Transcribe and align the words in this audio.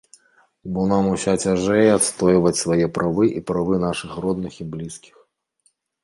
Бо 0.75 0.83
нам 0.91 1.05
ўся 1.15 1.33
цяжэй 1.43 1.89
адстойваць 1.97 2.59
свае 2.61 2.87
правы 2.95 3.27
і 3.41 3.43
правы 3.51 3.75
нашых 3.83 4.11
родных 4.23 4.57
і 4.65 4.67
блізкіх. 4.73 5.15